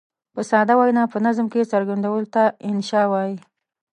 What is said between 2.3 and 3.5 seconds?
ته انشأ وايي.